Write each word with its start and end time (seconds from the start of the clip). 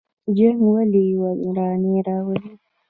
جنګ 0.37 0.59
ولې 0.71 1.05
ورانی 1.47 1.95
راوړي؟ 2.07 2.49